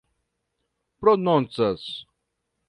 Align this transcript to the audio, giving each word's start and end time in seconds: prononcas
prononcas 0.99 1.85